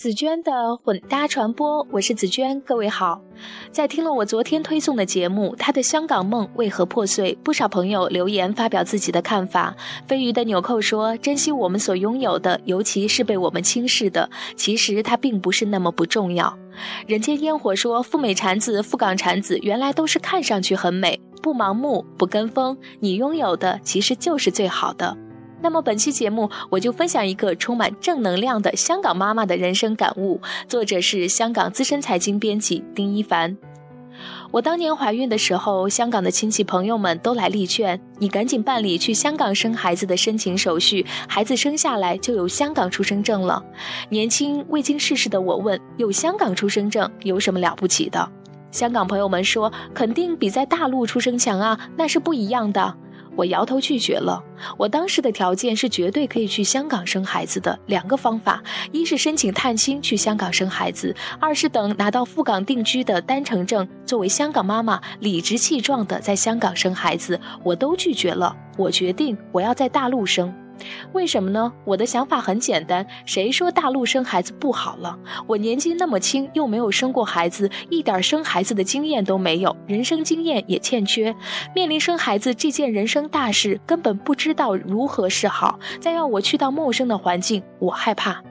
[0.00, 3.20] 紫娟的混搭传播，我是紫娟，各位好。
[3.70, 9.76] 在听了我昨天推送的节目《她的香港梦为何破碎》，不少朋友留言发表自己的看法。
[10.08, 16.58] 飞鱼的纽扣说：“珍惜我们所拥有的，尤其是被我们轻视的，其实它并不是那么不重要。”
[17.06, 25.14] 人间烟火说：“赴美产子、赴港产子，原来都是看上去很美，不盲目，不跟风，你拥有的其实就是最好的。”
[25.62, 30.40] 那么本期节目，我就分享一个充满正能量的香港妈妈的人生感悟。
[30.66, 33.56] 作者是香港资深财经编辑丁一凡。
[34.50, 43.62] 我当年怀孕的时候，香港的亲戚朋友们都来力劝你赶紧办理去香港生孩子的申请手续，孩子生下来就有香港出生证了。
[44.08, 48.28] 年轻未经世事的我问：有香港出生证有什么了不起的？
[48.72, 52.96] 香港朋友们说：肯定比在大陆出生强啊，那是不一样的。
[53.36, 54.42] 我摇头拒绝了。
[54.76, 58.62] 我当时的条件是绝对可以去香港生孩子的，两个方法：
[58.92, 67.40] 一是申请探亲去香港生孩子；二是等拿到赴港定居的单程证，作为香港妈妈，理直气壮的在香港生孩子。
[67.62, 68.54] 我都拒绝了。
[68.76, 70.52] 我决定我要在大陆生。
[71.12, 71.72] 为什么呢？
[71.84, 75.18] 我的想法很简单，谁说大陆生孩子不好了？
[75.46, 81.34] 我年纪那么轻，又没有生过孩子，一点生孩子的经验都没有，人生经验也欠缺。
[81.74, 85.78] 面临生孩子这件人生大事，根本不知道如何是好。
[86.00, 88.42] 再让我去到陌生的环境，我害怕。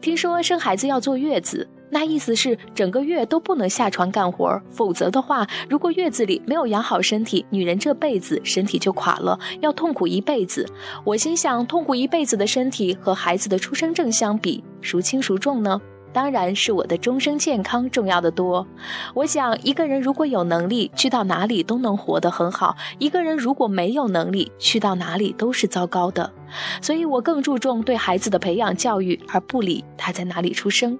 [0.00, 1.68] 听说生孩子要坐月子。
[1.90, 10.66] 那意思是整个月都不能下床干活，否则的话，如果月子里没有养好身体，女人这辈子身体就垮了，要痛苦一辈子。
[11.02, 15.80] 我心想，痛苦一辈子的身体和孩子的出生证相比，孰轻孰重呢？
[16.12, 18.66] 当然是我的终生健康重要的多。
[19.14, 26.32] 我想，一个人如果有能力，去到哪里都能活得很好；一个人如果没有能力，去到哪里都是糟糕的。
[26.80, 30.98] 所以我更注重对孩子的培养教育，而不理他在哪里出生。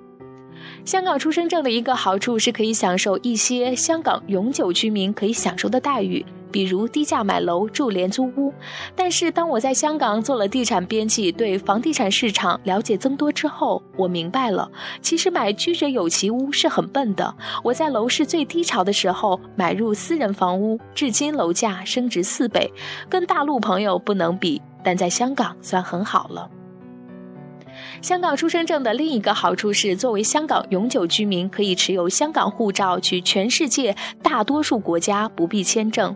[0.85, 8.53] 香港出生证的一个好处是可以享受一些香港永久居民可以享受的待遇，比如低价买楼、住廉租屋。
[8.95, 14.71] 但是当我在香港做了地产编辑，对房地产市场了解增多之后，我明白了，
[15.01, 17.35] 其实买居者有其屋是很笨的。
[17.63, 22.73] 我在楼市最低潮的时候买入私人房屋，至今楼价升值四倍，
[23.09, 26.51] 跟大陆朋友不能比，但在香港算很好了。
[28.01, 36.15] 香港出生证的另一个好处是，作为香港永久居民，可以持有香港护照去全世界大多数国家不必签证。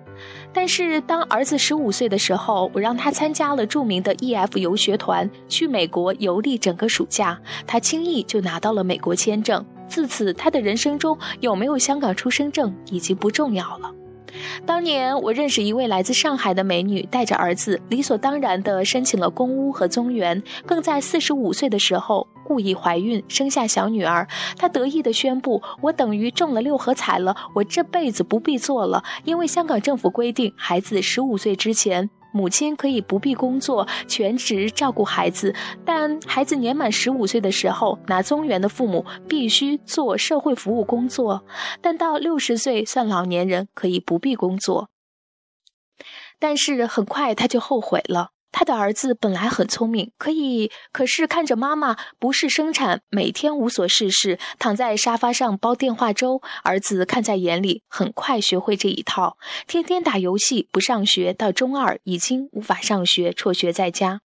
[0.52, 9.64] 但是，当儿子十五岁的时候，我让他参加了著名的 EF 游学团，去美国游历整个暑假，他轻易就拿到了美国签证。
[9.88, 13.92] 自此，他的人生中有没有香港出生证已经不重要了。
[14.64, 24.26] 当年我认识一位来自上海的美女，带着儿子，理所当然地申请了公屋和宗园，更在四十五岁的时候故意怀孕，生下小女儿。
[24.56, 35.54] 她得意地宣布：“我等于中了六合彩了，我这辈子不必做了，因为香港政府规定，孩子十五岁之前。”母亲可以不必工作，全职照顾孩子，
[35.84, 41.44] 但孩子年满十五岁的时候，拿综援的父母必须做社会服务工作，
[41.80, 44.88] 但到六十岁算老年人，可以不必工作。
[46.38, 48.30] 但是很快他就后悔了。
[48.52, 64.20] 他的儿子本来很聪明，可以，可是看着妈妈不是生产，每天无所事事，躺在沙发上煲电话粥，儿子看在眼里，很快学会这一套，天天打游戏，不上学，到中二已经无法上学，辍学在家。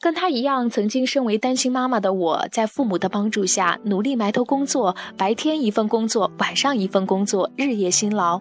[0.00, 8.40] 跟她一样，曾经身为单亲妈妈的我，在父母的帮助下，努力埋头工作，白天一份工作，晚上一份工作，日夜辛劳。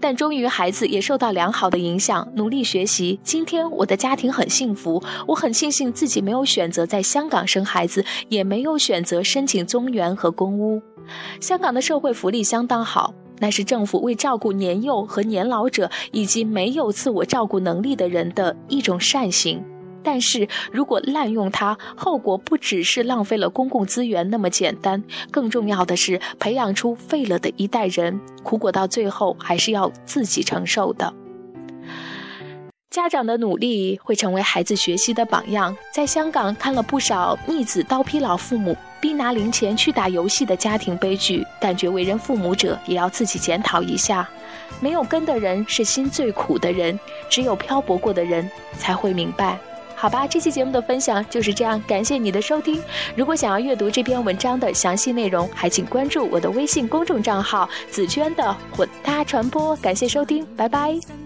[0.00, 3.18] 但终于，孩子也受到良好的影响，努力学习。
[3.22, 5.02] 今天，我的家庭很幸福。
[5.26, 10.82] 我很庆幸自己没有选择在香港生孩子，也没有选择申请宗源和公屋。
[11.40, 19.62] 香港的社会福利相当好，那是政府为照顾年幼和年老者以及没有自我照顾能力的人的一种善行。
[20.06, 31.12] 但是如果滥用它，后果不只是浪费了公共资源那么简单，更重要的是培养出废了的一代人，苦果到最后还是要自己承受的。
[32.88, 35.76] 家长的努力会成为孩子学习的榜样。
[35.92, 44.26] 在香港看了不少逆子刀劈老父母、逼拿零钱去打游戏的家庭悲剧，感觉为人父母者也要自己检讨一下。
[44.80, 46.98] 没有根的人是心最苦的人，
[47.28, 48.48] 只有漂泊过的人
[48.78, 49.58] 才会明白。
[50.06, 52.80] 好吧，这期节目的分享就是这样，感谢你的收听。
[53.16, 59.74] 如果想要阅读这篇文章的详细内容，还请关注我的微信公众账号“紫娟的混搭传播”。
[59.82, 61.25] 感谢收听，拜拜。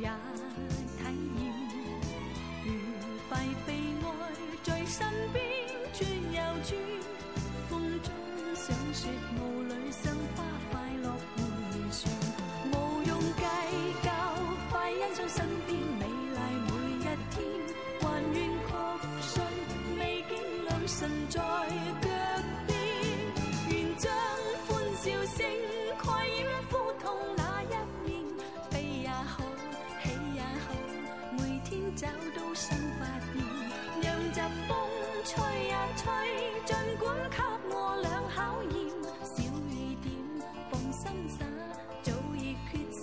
[0.00, 0.47] 呀。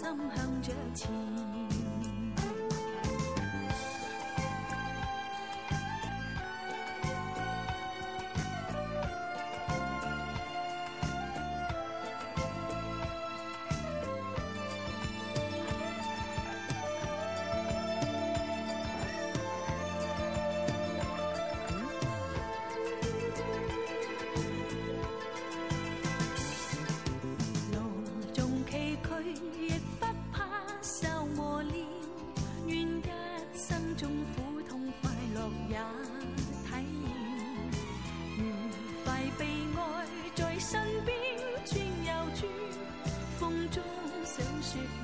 [0.05, 1.64] 心向着前。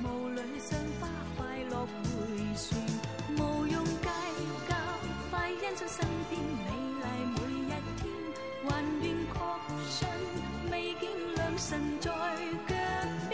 [0.04, 2.78] 雾里赏花快乐回旋
[3.38, 4.08] 毋用计
[4.68, 4.74] 较
[5.30, 6.70] 快欣赏身边美
[7.00, 7.04] 丽
[7.34, 8.02] 每一天
[8.64, 8.70] 还
[9.02, 9.40] 愿确
[9.88, 10.08] 信
[10.70, 12.14] 美景良辰在脚
[13.28, 13.32] 边。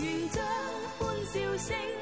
[0.00, 0.44] 愿将
[0.98, 1.97] 欢笑声